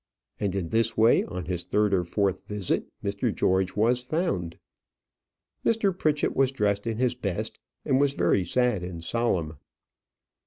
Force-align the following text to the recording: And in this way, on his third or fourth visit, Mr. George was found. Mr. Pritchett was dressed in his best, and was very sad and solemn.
And 0.39 0.55
in 0.55 0.69
this 0.69 0.97
way, 0.97 1.23
on 1.25 1.45
his 1.45 1.63
third 1.63 1.93
or 1.93 2.03
fourth 2.03 2.47
visit, 2.47 2.87
Mr. 3.03 3.31
George 3.31 3.75
was 3.75 3.99
found. 3.99 4.57
Mr. 5.63 5.95
Pritchett 5.95 6.35
was 6.35 6.51
dressed 6.51 6.87
in 6.87 6.97
his 6.97 7.13
best, 7.13 7.59
and 7.85 7.99
was 8.01 8.13
very 8.13 8.43
sad 8.43 8.81
and 8.81 9.03
solemn. 9.03 9.59